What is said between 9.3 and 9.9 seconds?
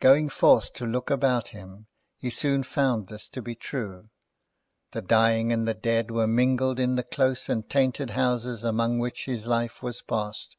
life